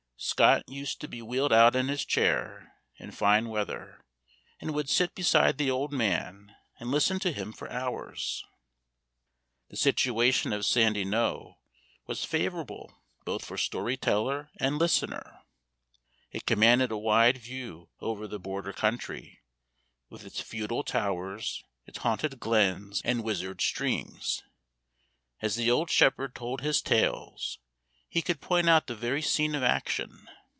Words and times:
Scott 0.23 0.61
used 0.67 1.01
to 1.01 1.07
be 1.07 1.23
wheeled 1.23 1.51
out 1.51 1.75
in 1.75 1.87
his 1.87 2.05
chair, 2.05 2.75
in 2.97 3.09
fine 3.09 3.49
weather, 3.49 4.05
and 4.59 4.71
would 4.71 4.87
sit 4.87 5.15
beside 5.15 5.57
the 5.57 5.71
old 5.71 5.91
man, 5.91 6.55
and 6.79 6.91
listen 6.91 7.17
to 7.21 7.31
him 7.31 7.51
for 7.51 7.67
hours. 7.71 8.45
The 9.69 9.77
situation 9.77 10.53
of 10.53 10.63
Sandy 10.63 11.03
Knowe 11.03 11.57
was 12.05 12.23
favorable 12.23 13.01
both 13.25 13.43
for 13.43 13.57
storyteller 13.57 14.51
and 14.59 14.77
listener. 14.77 15.39
It 16.29 16.45
commanded 16.45 16.91
a 16.91 16.97
wide 16.99 17.39
view 17.39 17.89
over 17.99 18.25
all 18.25 18.29
the 18.29 18.39
border 18.39 18.73
country, 18.73 19.39
with 20.07 20.23
its 20.23 20.39
feudal 20.39 20.83
towers, 20.83 21.63
its 21.87 21.97
haunted 21.97 22.39
glens, 22.39 23.01
and 23.03 23.23
wizard 23.23 23.59
streams. 23.59 24.43
As 25.41 25.55
the 25.55 25.71
old 25.71 25.89
shepherd 25.89 26.35
told 26.35 26.61
his 26.61 26.83
tales, 26.83 27.57
he 28.13 28.21
could 28.21 28.41
point 28.41 28.67
out 28.67 28.87
the 28.87 28.95
very 28.95 29.21
scene 29.21 29.55
of 29.55 29.63
action. 29.63 30.27